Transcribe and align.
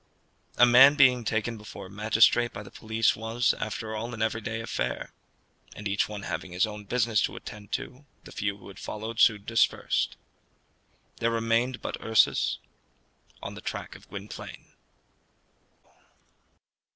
A 0.57 0.65
man 0.65 0.95
being 0.95 1.23
taken 1.23 1.59
before 1.59 1.85
a 1.85 1.89
magistrate 1.91 2.51
by 2.51 2.63
the 2.63 2.71
police 2.71 3.15
was, 3.15 3.53
after 3.59 3.95
all, 3.95 4.15
an 4.15 4.21
everyday 4.23 4.59
affair, 4.59 5.13
and 5.75 5.87
each 5.87 6.09
one 6.09 6.23
having 6.23 6.53
his 6.53 6.65
own 6.65 6.85
business 6.85 7.21
to 7.21 7.35
attend 7.35 7.71
to, 7.73 8.07
the 8.23 8.31
few 8.31 8.57
who 8.57 8.67
had 8.69 8.79
followed 8.79 9.19
soon 9.19 9.45
dispersed. 9.45 10.17
There 11.17 11.29
remained 11.29 11.83
but 11.83 11.97
Ursus 12.01 12.57
on 13.43 13.53
the 13.53 13.61
track 13.61 13.93
of 13.95 14.09
Gwynplaine. 14.09 14.73